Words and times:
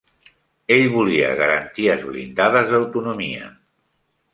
Ell 0.75 0.85
volia 0.93 1.29
"garanties 1.41 2.09
blindades 2.09 2.69
d'autonomia". 2.75 3.57